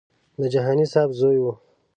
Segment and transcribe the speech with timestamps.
[0.41, 1.45] د جهاني صاحب زوی و.